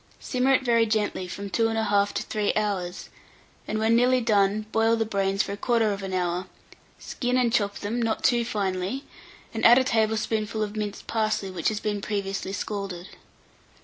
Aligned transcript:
Simmer 0.19 0.53
it 0.55 0.63
very 0.63 0.87
gently 0.87 1.27
from 1.27 1.51
2 1.51 1.67
1/2 1.67 2.13
to 2.13 2.23
3 2.23 2.53
hours, 2.55 3.09
and 3.67 3.77
when 3.77 3.95
nearly 3.95 4.19
done, 4.19 4.65
boil 4.71 4.95
the 4.95 5.05
brains 5.05 5.43
for 5.43 5.55
1/4 5.55 6.11
hour; 6.11 6.47
skin 6.97 7.37
and 7.37 7.53
chop 7.53 7.77
them, 7.77 8.01
not 8.01 8.23
too 8.23 8.43
finely, 8.43 9.03
and 9.53 9.63
add 9.63 9.77
a 9.77 9.83
tablespoonful 9.83 10.63
of 10.63 10.75
minced 10.75 11.05
parsley 11.05 11.51
which 11.51 11.67
has 11.67 11.79
been 11.79 12.01
previously 12.01 12.51
scalded. 12.51 13.09